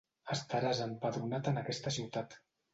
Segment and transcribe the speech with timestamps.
[0.35, 2.39] Estaràs empadronat en aquesta ciutat.